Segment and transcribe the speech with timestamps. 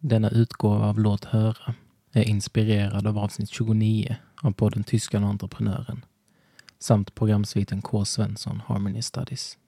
[0.00, 1.74] Denna utgåva av Låt höra
[2.12, 6.04] är inspirerad av avsnitt 29 av podden Tyskan och entreprenören
[6.78, 8.04] samt programsviten K.
[8.04, 9.58] Svensson Harmony Studies.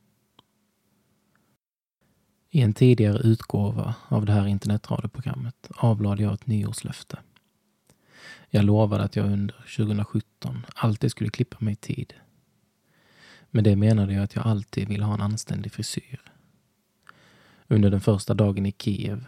[2.50, 7.18] I en tidigare utgåva av det här internetradioprogrammet avlade jag ett nyårslöfte.
[8.50, 12.14] Jag lovade att jag under 2017 alltid skulle klippa mig i tid.
[13.50, 16.20] Med det menade jag att jag alltid ville ha en anständig frisyr.
[17.68, 19.26] Under den första dagen i Kiev,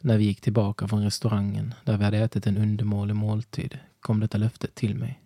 [0.00, 4.38] när vi gick tillbaka från restaurangen där vi hade ätit en undermålig måltid, kom detta
[4.38, 5.20] löfte till mig.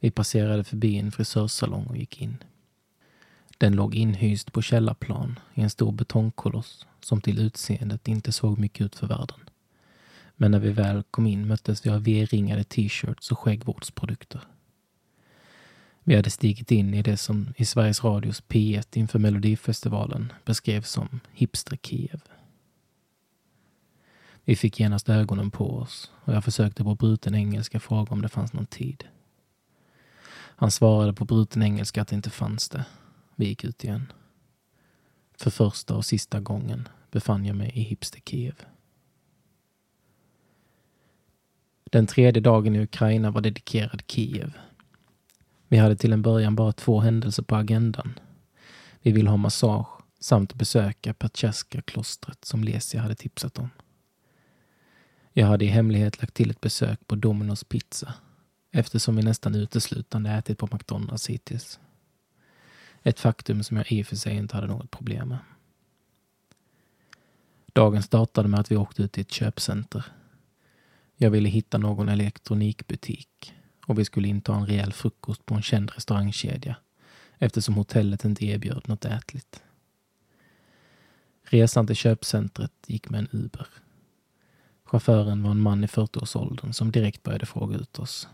[0.00, 2.36] Vi passerade förbi en frisörsalong och gick in.
[3.58, 8.86] Den låg inhyst på källarplan i en stor betongkoloss som till utseendet inte såg mycket
[8.86, 9.40] ut för världen.
[10.36, 14.40] Men när vi väl kom in möttes vi av V-ringade t-shirts och skäggvårdsprodukter.
[16.04, 21.20] Vi hade stigit in i det som i Sveriges Radios P1 inför Melodifestivalen beskrevs som
[21.34, 22.20] Hipster-Kiev.
[24.44, 28.28] Vi fick genast ögonen på oss och jag försökte på bruten engelska fråga om det
[28.28, 29.04] fanns någon tid.
[30.56, 32.84] Han svarade på bruten engelska att det inte fanns det.
[33.36, 34.12] Vi gick ut igen.
[35.38, 38.54] För första och sista gången befann jag mig i Hipster-Kiev.
[41.84, 44.52] Den tredje dagen i Ukraina var dedikerad Kiev.
[45.68, 48.18] Vi hade till en början bara två händelser på agendan.
[49.02, 49.88] Vi ville ha massage
[50.20, 53.70] samt besöka Petjerska-klostret som Lesia hade tipsat om.
[55.36, 58.14] Jag hade i hemlighet lagt till ett besök på Domino's Pizza
[58.70, 61.80] eftersom vi nästan uteslutande ätit på McDonalds hittills.
[63.02, 65.38] Ett faktum som jag i och för sig inte hade något problem med.
[67.72, 70.04] Dagen startade med att vi åkte ut till ett köpcenter.
[71.16, 73.54] Jag ville hitta någon elektronikbutik
[73.86, 76.76] och vi skulle inta en rejäl frukost på en känd restaurangkedja
[77.38, 79.62] eftersom hotellet inte erbjöd något ätligt.
[81.42, 83.66] Resan till köpcentret gick med en Uber.
[84.94, 88.28] Chauffören var en man i 40-årsåldern som direkt började fråga ut oss.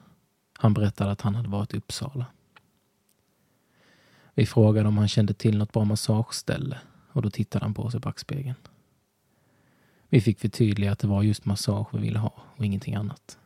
[0.52, 2.26] Han berättade att han hade varit i Uppsala.
[4.34, 6.78] Vi frågade om han kände till något bra massageställe
[7.12, 8.54] och då tittade han på oss i backspegeln.
[10.08, 13.38] Vi fick förtydliga att det var just massage vi ville ha och ingenting annat.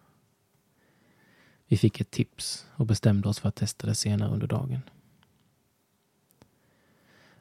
[1.67, 4.81] Vi fick ett tips och bestämde oss för att testa det senare under dagen.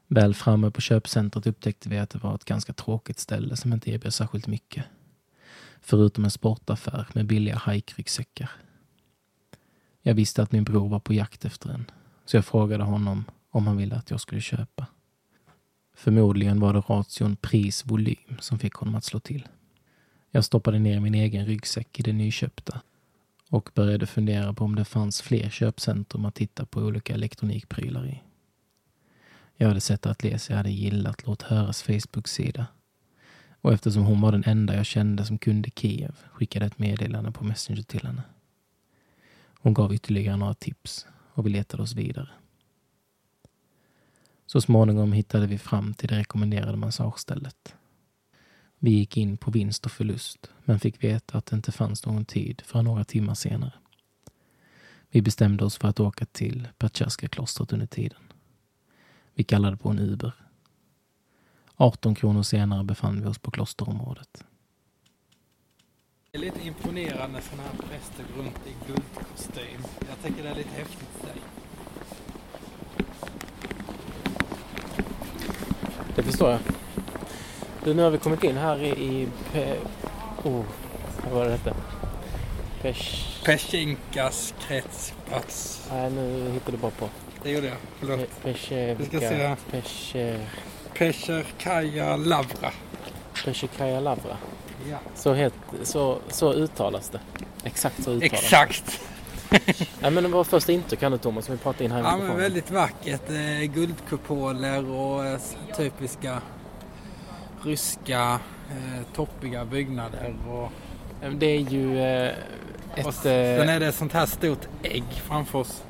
[0.07, 3.91] Väl framme på köpcentret upptäckte vi att det var ett ganska tråkigt ställe som inte
[3.91, 4.85] erbjöd särskilt mycket.
[5.85, 8.51] Förutom en sportaffär med billiga hajkryggsäckar.
[10.01, 11.91] Jag visste att min bror var på jakt efter en,
[12.25, 14.88] så jag frågade honom om han ville att jag skulle köpa.
[15.95, 19.47] Förmodligen var det ration pris-volym som fick honom att slå till.
[20.31, 22.81] Jag stoppade ner min egen ryggsäck i det nyköpta
[23.50, 28.21] och började fundera på om det fanns fler köpcentrum att titta på olika elektronikprylar i.
[29.55, 32.65] Jag hade sett att Lesia hade gillat Låt höras Facebook-sida
[33.63, 37.44] och eftersom hon var den enda jag kände som kunde Kiev skickade ett meddelande på
[37.44, 38.24] Messenger till henne.
[39.59, 42.29] Hon gav ytterligare några tips och vi letade oss vidare.
[44.46, 47.75] Så småningom hittade vi fram till det rekommenderade massagestället.
[48.79, 52.25] Vi gick in på vinst och förlust, men fick veta att det inte fanns någon
[52.25, 53.74] tid förrän några timmar senare.
[55.09, 58.22] Vi bestämde oss för att åka till Patjaska-klostret under tiden.
[59.34, 60.34] Vi kallade på en Uber.
[61.78, 64.44] 18 kronor senare befann vi oss på klosterområdet.
[66.31, 69.81] Det är lite imponerande sådana här präster går runt i guldkostym.
[70.09, 71.35] Jag tänker det är lite häftigt i sig.
[76.16, 76.59] Det förstår jag.
[77.83, 78.89] Du, nu har vi kommit in här i...
[78.89, 79.78] i Pe...
[80.44, 80.63] Oh,
[81.23, 81.73] vad var det hette?
[82.81, 83.44] Pesh...
[83.45, 85.88] Peshinkas kretsplats.
[85.91, 87.09] Nej, nu hittar du bara på.
[87.44, 87.78] Det gjorde jag.
[88.00, 88.19] Förlåt.
[88.19, 88.95] Pe- Peshe...
[88.95, 89.06] Vi
[91.11, 91.27] ska se.
[91.27, 91.43] Peshe...
[91.43, 92.71] Pescherkaja Lavra.
[93.45, 94.37] Peshekaja Lavra.
[94.89, 94.97] Ja.
[95.15, 95.53] Så, het,
[95.83, 97.19] så, så uttalas det.
[97.63, 98.35] Exakt så uttalas det.
[98.35, 98.99] Exakt.
[99.99, 102.37] Nej, men vår första intryck nu Thomas, som vi pratade in här i Ja, men
[102.37, 103.29] väldigt vackert.
[103.29, 105.39] Eh, guldkupoler och eh,
[105.77, 106.41] typiska
[107.63, 108.39] ryska
[108.69, 110.35] eh, toppiga byggnader.
[110.49, 110.71] Och,
[111.35, 112.31] Det är ju eh,
[112.91, 113.15] och ett...
[113.15, 115.83] sen är det ett sånt här stort ägg framför oss.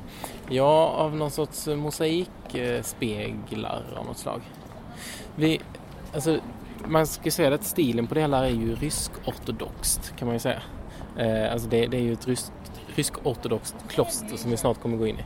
[0.48, 4.40] ja, av någon sorts mosaikspeglar av något slag.
[5.36, 5.60] Vi,
[6.14, 6.40] alltså,
[6.86, 10.62] man ska säga att stilen på det hela är ju rysk-ortodoxt kan man ju säga.
[11.18, 12.52] Eh, alltså det, det är ju ett rysk,
[12.96, 15.24] rysk-ortodoxt kloster som vi snart kommer gå in i.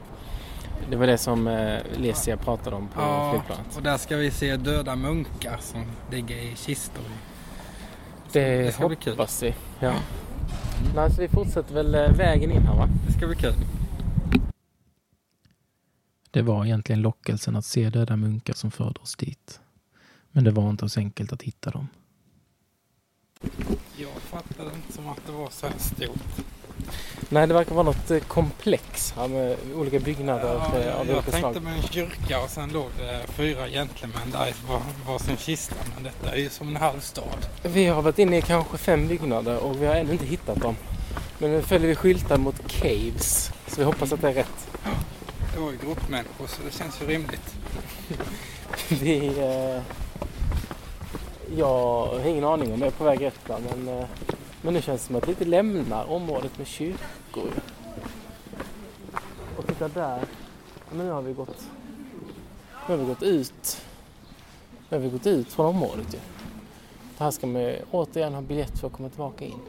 [0.90, 3.76] Det var det som eh, Lesia pratade om på Ja, flygplanet.
[3.76, 7.04] och där ska vi se döda munkar som ligger i kistor.
[8.32, 9.12] Det, det ska bli kul.
[9.12, 9.54] hoppas vi.
[9.80, 9.92] Ja.
[10.94, 12.88] Nej, så vi fortsätter väl eh, vägen in här va?
[13.06, 13.54] Det ska bli kul.
[16.30, 19.60] Det var egentligen lockelsen att se döda munkar som förde oss dit.
[20.38, 21.88] Men det var inte så enkelt att hitta dem.
[23.96, 26.20] Jag fattade inte som att det var så här stort.
[27.28, 31.06] Nej, det verkar vara något eh, komplex här med olika byggnader Ja, eh, jag, av
[31.06, 31.42] jag olika slag.
[31.42, 35.74] tänkte med en kyrka och sen låg det fyra gentlemän där i var, varsin kista.
[35.94, 37.46] Men detta är ju som en halv stad.
[37.62, 40.76] Vi har varit inne i kanske fem byggnader och vi har ännu inte hittat dem.
[41.38, 44.68] Men nu följer vi skyltar mot caves, så vi hoppas att det är rätt.
[45.54, 47.54] Det var ju grottmänniskor så det känns ju rimligt.
[48.88, 49.26] Vi...
[49.26, 49.82] Eh,
[51.56, 54.06] jag har ingen aning om jag är på väg rätt men, eh,
[54.62, 57.52] men nu känns det som att vi inte lämnar området med kyrkor.
[59.56, 60.22] Och titta där.
[60.90, 61.70] Men nu har vi gått...
[62.88, 63.82] Nu har vi gått ut.
[64.88, 66.18] Nu har vi gått ut från området ju.
[67.18, 69.60] Det här ska man återigen ha biljett för att komma tillbaka in.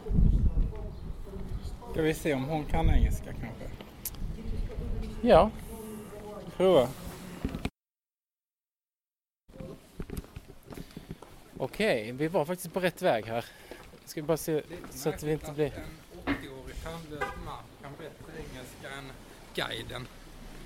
[1.92, 3.66] Ska vi se om hon kan engelska kanske?
[5.22, 5.50] Ja,
[6.60, 6.88] Prova.
[11.60, 12.12] Okej.
[12.12, 13.46] Vi var faktiskt på rätt väg här.
[14.06, 15.66] Ska vi bara se så att vi inte blir...
[15.66, 19.12] En 80-årig tandlös man kan bättre engelska än
[19.56, 20.08] guiden.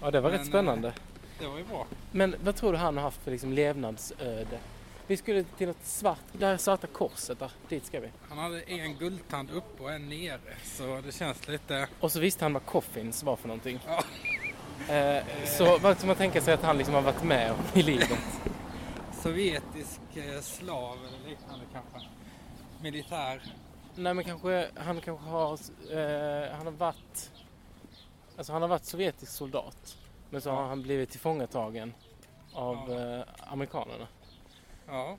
[0.01, 0.93] Ja, det var Men, rätt spännande.
[1.39, 1.87] Det var ju bra.
[2.11, 4.59] Men vad tror du han har haft för liksom levnadsöde?
[5.07, 8.09] Vi skulle till något svart, det här svarta korset där, dit ska vi.
[8.29, 11.87] Han hade en guldtand uppe och en nere så det känns lite...
[11.99, 13.79] Och så visste han vad coffins var för någonting.
[13.87, 14.03] Ja.
[14.93, 18.19] Eh, så vad man tänka sig att han liksom har varit med om i livet?
[19.23, 22.09] Sovjetisk eh, slav eller liknande kanske.
[22.81, 23.43] Militär.
[23.95, 25.53] Nej men kanske, han kanske har,
[25.91, 27.31] eh, han har varit,
[28.37, 29.97] alltså han har varit sovjetisk soldat.
[30.29, 30.55] Men så Ja.
[30.55, 31.93] har han blivit tillfångatagen
[32.53, 33.17] av Ja.
[33.19, 34.07] eh, amerikanerna.
[34.87, 35.17] Ja.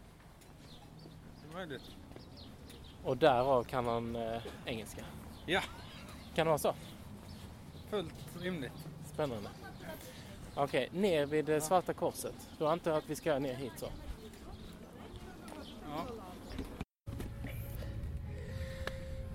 [1.43, 1.91] Det är möjligt.
[3.05, 5.05] Och därav kan han eh, engelska.
[5.47, 5.61] Ja.
[6.35, 6.75] Kan det vara så?
[7.91, 8.87] Fullt rimligt.
[9.13, 9.49] Spännande.
[10.57, 12.35] Okej, ner vid det svarta korset.
[12.59, 13.87] Då antar jag att vi ska ner hit så.
[15.91, 16.07] Ja.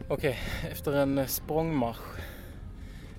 [0.10, 0.38] Okej,
[0.72, 2.20] efter en eh, språngmarsch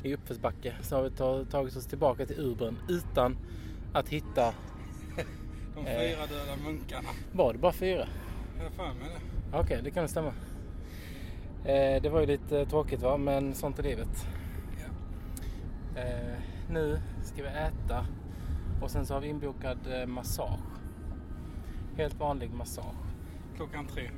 [0.02, 3.36] i uppförsbacke så har vi ta- tagit oss tillbaka till Urbren utan
[3.92, 4.54] att hitta,
[5.74, 5.98] De Eh.
[6.00, 7.08] fyra döda munkarna.
[7.32, 8.08] var det bara fyra?
[8.62, 9.08] Jag för mig
[9.52, 9.58] det.
[9.58, 10.32] Okej, det kan stämma.
[11.64, 14.26] Eh, det var ju lite tråkigt va, men sånt är livet.
[14.78, 16.00] Ja.
[16.00, 16.38] Eh,
[16.70, 18.06] nu ska vi äta
[18.80, 20.60] och sen så har vi inbokad eh, massage.
[21.96, 22.96] Helt vanlig massage.
[23.56, 24.10] Klockan tre.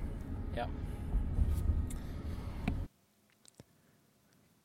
[0.56, 0.66] Ja.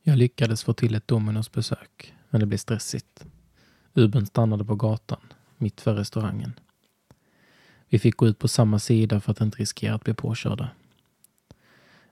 [0.04, 3.26] Jag lyckades få till ett Dominos besök, men det blev stressigt.
[3.94, 5.22] Ubern stannade på gatan,
[5.58, 6.54] mitt för restaurangen.
[7.90, 10.70] Vi fick gå ut på samma sida för att inte riskera att bli påkörda.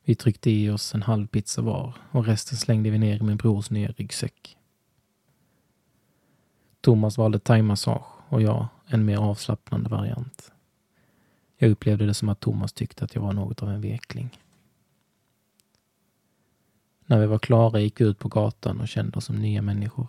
[0.04, 3.38] Vi tryckte i oss en halv pizza var och resten slängde vi ner i min
[3.38, 4.58] brors nya ryggsäck.
[6.86, 10.52] Thomas valde thaimassage och jag en mer avslappnande variant.
[11.58, 14.40] Jag upplevde det som att Thomas tyckte att jag var något av en vekling.
[17.06, 20.08] När vi var klara gick vi ut på gatan och kände oss som nya människor.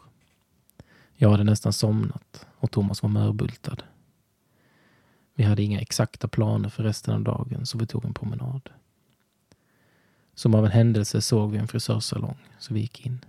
[1.14, 3.82] Jag hade nästan somnat och Thomas var mörbultad.
[5.34, 8.70] Vi hade inga exakta planer för resten av dagen så vi tog en promenad.
[10.34, 13.24] Som av en händelse såg vi en frisörsalong så vi gick in.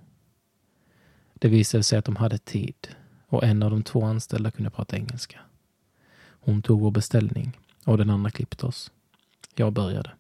[1.34, 2.88] Det visade sig att de hade tid
[3.28, 5.40] och en av de två anställda kunde prata engelska.
[6.20, 8.92] Hon tog vår beställning och den andra klippte oss.
[9.56, 10.12] Jag började.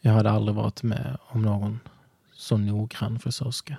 [0.00, 1.80] Jag hade aldrig varit med om någon
[2.32, 3.76] så noggrann frisörska.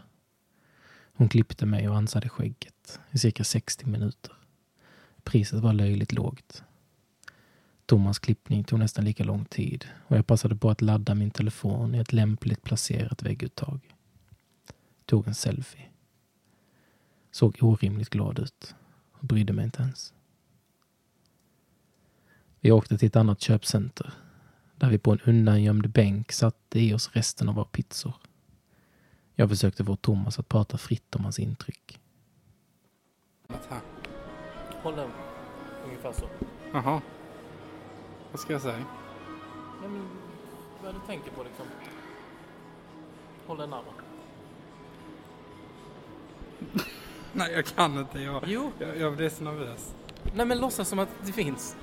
[1.13, 4.33] Hon klippte mig och ansade skägget i cirka 60 minuter.
[5.23, 6.63] Priset var löjligt lågt.
[7.85, 11.95] Thomas klippning tog nästan lika lång tid och jag passade på att ladda min telefon
[11.95, 13.79] i ett lämpligt placerat vägguttag.
[15.05, 15.85] Tog en selfie.
[17.37, 18.75] Såg orimligt glad ut
[19.11, 20.13] och brydde mig inte ens.
[22.59, 24.13] Vi åkte till ett annat köpcenter
[24.75, 28.13] där vi på en undangömd bänk satte i oss resten av våra pizzor.
[29.35, 31.99] Jag försökte få Thomas att prata fritt om hans intryck.
[33.47, 33.81] Här.
[34.83, 35.11] Håll den
[35.85, 36.29] ungefär så.
[36.73, 37.01] Jaha.
[38.31, 38.85] Vad ska jag säga?
[39.83, 40.07] Ja, men,
[40.83, 41.65] vad du tänker på liksom.
[43.47, 43.93] Håll den närmare.
[47.37, 48.19] Nej, jag kan inte.
[48.19, 48.71] Jag, Jo.
[48.79, 49.95] jag, jag blir så nervös.
[50.35, 51.75] Nej men låtsas som att det finns.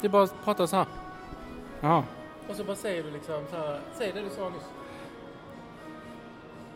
[0.00, 0.86] Det är bara att prata så här.
[1.80, 2.04] Ja.
[2.48, 3.80] Och så bara säger du liksom så här.
[3.98, 4.62] Säg det du sa nyss.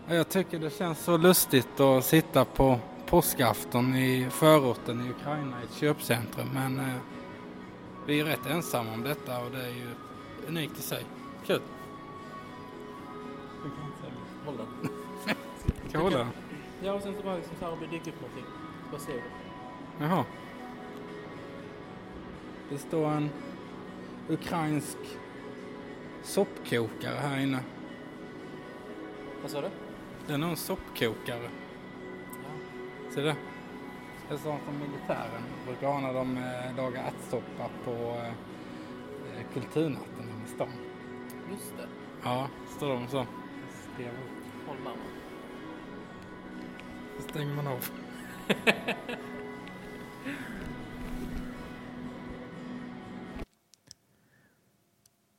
[0.08, 5.64] Jag tycker det känns så lustigt att sitta på påskafton i förorten i Ukraina i
[5.64, 6.48] ett köpcentrum.
[6.54, 6.94] Men eh,
[8.06, 9.86] vi är rätt ensamma om detta och det är ju
[10.48, 11.04] unikt i sig.
[11.46, 11.60] Kul.
[14.44, 14.90] Håll den.
[15.88, 16.28] Ska jag hålla den?
[16.84, 18.44] Ja och sen så bara liksom så här om det dyker upp någonting.
[18.92, 19.22] Vad ser du?
[19.98, 20.24] Jaha.
[22.70, 23.30] Det står en
[24.28, 24.98] ukrainsk
[26.22, 27.60] soppkokare här inne.
[29.42, 29.68] Vad sa du?
[30.26, 31.50] Det är nog en soppkokare.
[33.10, 33.34] Ser du?
[34.28, 40.44] Det är sånt som militären brukar ha när de eh, lagar ärtsoppa på eh, kulturnatten
[40.46, 40.68] i stan.
[41.50, 41.88] Just det.
[42.22, 43.26] Ja, står de så.
[44.66, 45.23] Håll mamma.
[47.18, 47.88] Stänger man av.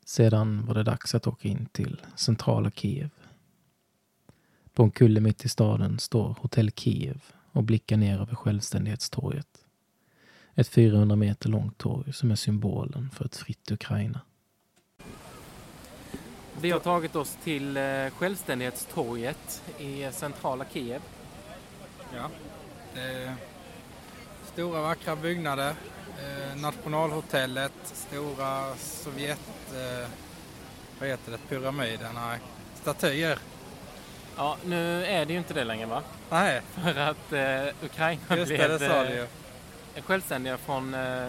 [0.06, 3.10] Sedan var det dags att åka in till centrala Kiev.
[4.74, 9.48] På en kulle mitt i staden står Hotell Kiev och blickar ner över Självständighetstorget.
[10.56, 14.22] Ett 400 meter långt torg som är symbolen för ett fritt Ukraina.
[16.62, 17.84] Vi har tagit oss till eh,
[18.18, 21.02] Självständighetstorget i centrala Kiev.
[22.16, 22.30] Ja.
[22.94, 23.34] Det är
[24.54, 25.74] stora vackra byggnader.
[26.24, 29.40] Eh, nationalhotellet, stora Sovjet...
[29.74, 30.10] Eh,
[31.00, 31.38] vad heter det?
[31.38, 32.10] Pyramider?
[32.16, 32.40] Nej.
[32.82, 33.40] Statyer.
[34.38, 36.02] Ja, nu är det ju inte det längre va?
[36.30, 39.28] Nej, För att eh, Ukraina just det, blev det du
[39.96, 41.28] eh, självständiga från eh,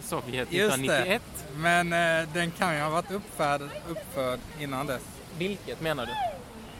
[0.00, 0.82] Sovjet Just det.
[0.82, 1.22] 1991.
[1.56, 5.02] Men eh, den kan ju ha varit uppförd, uppförd innan dess.
[5.38, 6.12] Vilket menar du?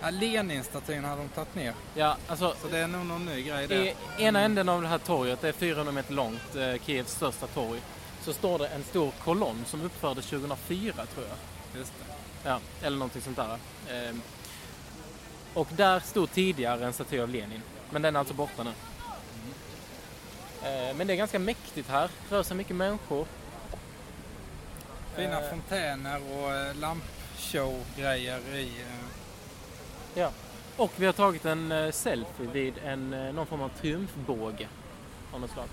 [0.02, 1.74] Ja, Lenin-statyn hade de tagit ner.
[1.94, 3.94] Ja, alltså Så det är nog någon ny grej i där.
[4.18, 7.80] ena änden av det här torget, det är 400 meter långt, eh, Kievs största torg,
[8.22, 11.36] så står det en stor kolonn som uppfördes 2004 tror jag.
[11.80, 12.14] Just det.
[12.48, 13.58] Ja, eller någonting sånt där.
[13.90, 14.22] Ehm,
[15.54, 17.62] och där stod tidigare en staty av Lenin.
[17.90, 18.72] Men den är alltså borta nu.
[20.68, 22.10] Ehm, men det är ganska mäktigt här.
[22.30, 23.26] Rör sig mycket människor.
[25.16, 25.50] Fina Eh.
[25.50, 28.72] fontäner och eh, lampshow-grejer i...
[30.18, 30.30] Ja.
[30.76, 34.68] Och vi har tagit en eh, selfie vid en, eh, någon form av triumfbåge
[35.32, 35.64] av något slag.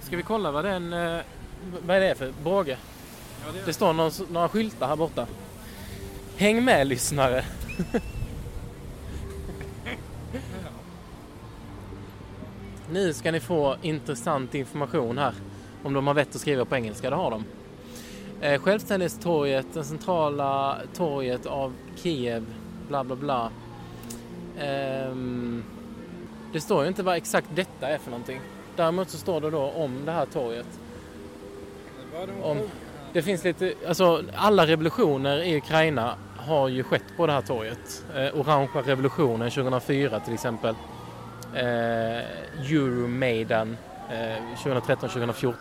[0.00, 0.92] Ska vi kolla vad den...
[0.92, 1.20] eh,
[1.86, 2.78] vad är det för båge?
[3.46, 5.26] ja, det Det står någon, några skyltar här borta.
[6.36, 7.44] Häng med lyssnare!
[12.92, 15.34] Nu ska ni få intressant information här.
[15.82, 17.44] Om de har vett att skriva på engelska, det har de.
[18.40, 22.44] Eh, Självständighetstorget, det centrala torget av Kiev,
[22.88, 23.50] bla bla bla.
[24.60, 25.64] Ehm,
[26.52, 28.40] det står ju inte vad exakt detta är för någonting.
[28.76, 30.66] Däremot så står det då om det här torget.
[32.42, 32.58] Om-
[33.12, 38.04] Det finns lite, alltså alla revolutioner i Ukraina har ju skett på det här torget.
[38.14, 40.74] Eh, Orangea revolutionen 2004 till exempel.
[41.54, 41.62] Eh,
[42.70, 43.76] Euromaidan
[44.10, 45.54] eh, 2013-2014.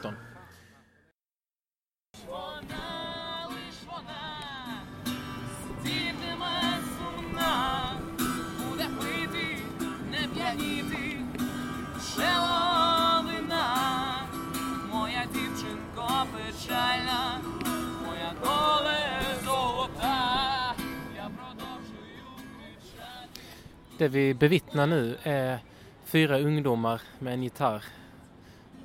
[23.97, 25.59] Det vi bevittnar nu är
[26.05, 27.83] fyra ungdomar med en gitarr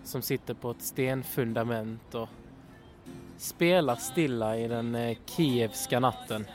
[0.04, 2.28] som sitter på ett stenfundament och
[3.38, 6.46] spelar stilla i den eh, kievska natten.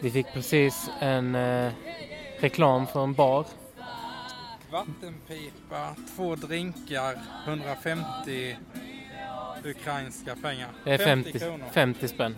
[0.00, 1.72] Vi fick precis en eh,
[2.40, 3.46] reklam för en bar.
[4.76, 8.56] Vattenpipa, två drinkar, 150
[9.64, 10.68] ukrainska pengar.
[10.84, 11.66] Det är 50, kronor.
[11.72, 12.36] 50 spänn.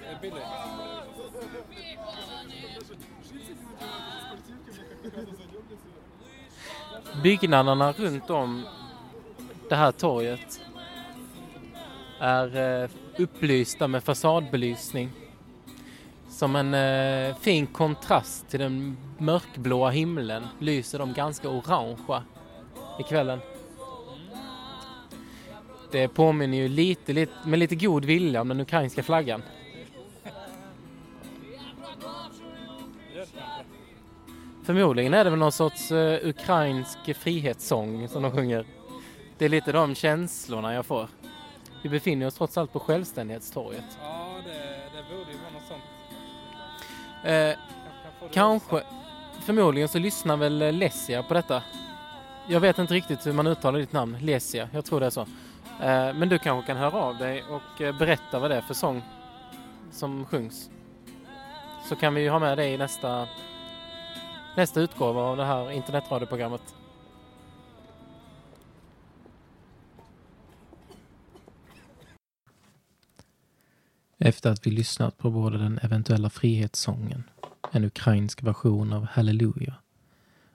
[0.00, 0.42] Det är billigt.
[7.22, 8.66] Byggnaderna runt om
[9.68, 10.60] det här torget
[12.20, 15.10] är eh, upplysta med fasadbelysning.
[16.36, 22.22] Som en eh, fin kontrast till den mörkblåa himlen lyser de ganska orangea
[23.00, 23.38] i kvällen.
[25.90, 29.42] Det påminner ju lite, lite, med lite god vilja om den ukrainska flaggan.
[34.64, 38.66] Förmodligen är det väl någon sorts eh, ukrainsk frihetssång som de sjunger.
[39.38, 41.08] Det är lite de känslorna jag får.
[41.82, 43.98] Vi befinner oss trots allt på Självständighetstorget.
[47.26, 47.56] Eh,
[48.32, 48.82] Kanske,
[49.40, 51.62] förmodligen så lyssnar väl eh, Lesia på detta.
[52.46, 54.68] Jag vet inte riktigt hur man uttalar ditt namn, Lesia.
[54.72, 55.20] Jag tror det är så.
[55.80, 58.74] Eh, men du kanske kan höra av dig och eh, berätta vad det är för
[58.74, 59.02] sång
[59.90, 60.70] som sjungs.
[61.88, 63.26] Så kan vi ju ha med dig i nästa,
[64.56, 66.74] nästa utgåva av det här internetradioprogrammet.
[74.26, 77.24] Efter att vi lyssnat på både den eventuella frihetssången,
[77.72, 79.74] en ukrainsk version av Halleluja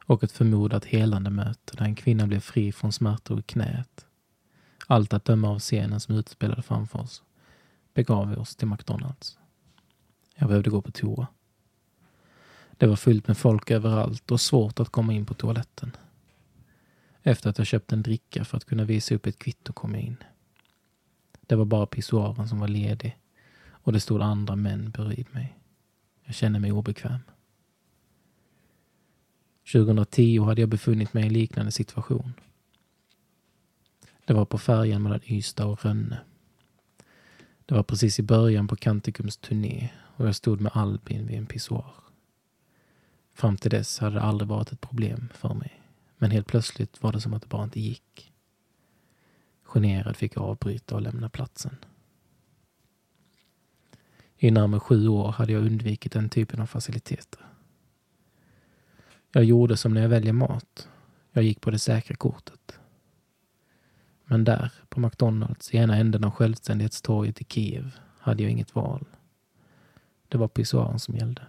[0.05, 4.05] och ett förmodat helande möte där en kvinna blev fri från smärtor i knät.
[4.87, 7.23] Allt att döma av scenen som utspelade framför oss
[7.93, 9.39] begav vi oss till McDonalds.
[10.35, 11.27] Jag behövde gå på toa.
[12.71, 15.91] Det var fullt med folk överallt och svårt att komma in på toaletten.
[17.23, 20.03] Efter att jag köpt en dricka för att kunna visa upp ett kvitto kom jag
[20.03, 20.17] in.
[21.41, 23.17] Det var bara pissoaren som var ledig
[23.83, 25.57] och det stod andra män bredvid mig.
[26.23, 27.19] Jag kände mig obekväm.
[29.73, 32.33] 2010 hade jag befunnit mig i en liknande situation.
[34.25, 36.19] Det var på färjan mellan Ystad och Rönne.
[37.65, 41.45] Det var precis i början på Kantikums turné och jag stod med Albin vid en
[41.45, 41.93] pissoar.
[43.33, 45.81] Fram till dess hade det aldrig varit ett problem för mig.
[46.17, 48.33] Men helt plötsligt var det som att det bara inte gick.
[49.63, 51.77] Generad fick jag avbryta och lämna platsen.
[54.43, 57.45] I närmare sju år hade jag undvikit den typen av faciliteter.
[59.31, 60.89] Jag gjorde som när jag väljer mat.
[61.31, 62.79] Jag gick på det säkra kortet.
[64.25, 69.05] Men där, på McDonalds, i ena änden av självständighetstorget i Kiev, hade jag inget val.
[70.27, 71.41] Det var pissoaren som gällde.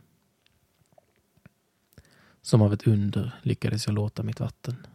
[2.42, 4.86] Som av ett under lyckades jag låta mitt vatten.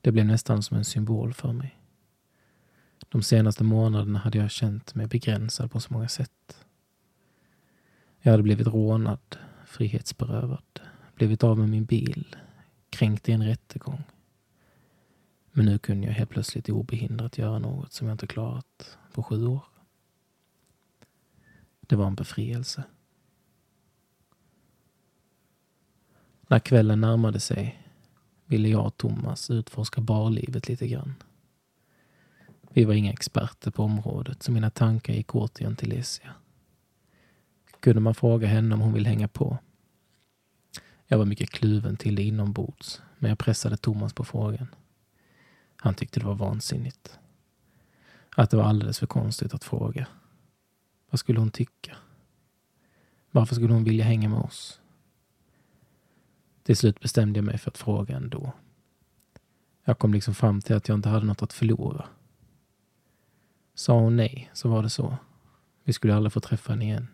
[0.00, 1.78] Det blev nästan som en symbol för mig.
[3.14, 6.66] De senaste månaderna hade jag känt mig begränsad på så många sätt.
[8.20, 10.80] Jag hade blivit rånad, frihetsberövad,
[11.14, 12.36] blivit av med min bil,
[12.90, 14.02] kränkt i en rättegång.
[15.52, 19.46] Men nu kunde jag helt plötsligt obehindrat göra något som jag inte klarat på sju
[19.46, 19.64] år.
[21.80, 22.84] Det var en befrielse.
[26.48, 27.88] När kvällen närmade sig
[28.46, 31.14] ville jag och Thomas utforska barlivet lite grann.
[32.76, 36.34] Vi var inga experter på området så mina tankar gick återigen till Lesia.
[37.80, 39.58] Kunde man fråga henne om hon vill hänga på?
[41.06, 44.66] Jag var mycket kluven till det inombords, men jag pressade Thomas på frågan.
[45.76, 47.18] Han tyckte det var vansinnigt.
[48.36, 50.06] Att det var alldeles för konstigt att fråga.
[51.10, 51.96] Vad skulle hon tycka?
[53.30, 54.80] Varför skulle hon vilja hänga med oss?
[56.62, 58.52] Till slut bestämde jag mig för att fråga ändå.
[59.84, 62.08] Jag kom liksom fram till att jag inte hade något att förlora.
[63.74, 65.16] Sa hon nej, så var det så.
[65.84, 67.08] Vi skulle aldrig få träffa henne igen.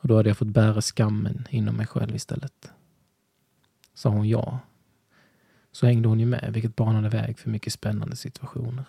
[0.00, 2.70] Och då hade jag fått bära skammen inom mig själv istället.
[3.94, 4.58] Sa hon ja,
[5.72, 8.84] så hängde hon ju med, vilket banade väg för mycket spännande situationer.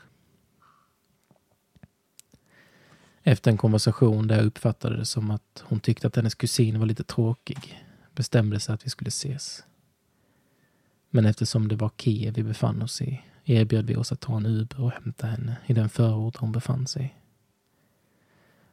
[3.23, 6.85] Efter en konversation där jag uppfattade det som att hon tyckte att hennes kusin var
[6.85, 7.85] lite tråkig
[8.15, 9.63] bestämde sig att vi skulle ses.
[11.09, 14.45] Men eftersom det var Kiev vi befann oss i erbjöd vi oss att ta en
[14.45, 17.17] Uber och hämta henne i den förort hon befann sig.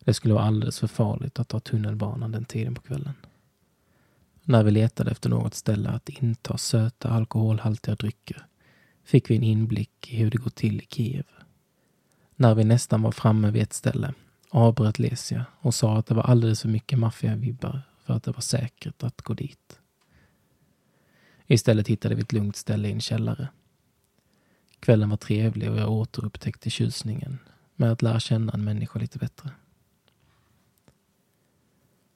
[0.00, 3.14] Det skulle vara alldeles för farligt att ta tunnelbanan den tiden på kvällen.
[4.42, 8.46] När vi letade efter något ställe att inta söta alkoholhaltiga drycker
[9.04, 11.26] fick vi en inblick i hur det går till i Kiev.
[12.36, 14.14] När vi nästan var framme vid ett ställe
[14.50, 18.40] avbröt Lesia och sa att det var alldeles för mycket maffiavibbar för att det var
[18.40, 19.80] säkert att gå dit.
[21.46, 23.48] Istället hittade vi ett lugnt ställe i en källare.
[24.80, 27.38] Kvällen var trevlig och jag återupptäckte tjusningen
[27.76, 29.50] med att lära känna en människa lite bättre.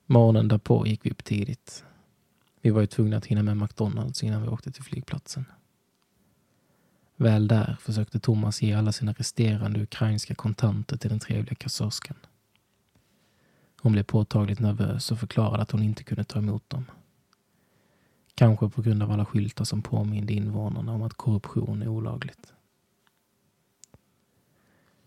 [0.06, 1.84] Morgonen därpå gick vi upp tidigt.
[2.60, 5.44] Vi var ju tvungna att hinna med McDonalds innan vi åkte till flygplatsen.
[7.16, 12.16] Väl där försökte Thomas ge alla sina resterande ukrainska kontanter till den trevliga kassörskan.
[13.80, 16.84] Hon blev påtagligt nervös och förklarade att hon inte kunde ta emot dem.
[18.34, 22.52] Kanske på grund av alla skyltar som påminde invånarna om att korruption är olagligt.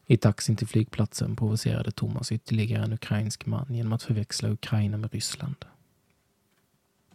[0.06, 5.14] I taxin till flygplatsen provocerade Thomas ytterligare en ukrainsk man genom att förväxla Ukraina med
[5.14, 5.66] Ryssland.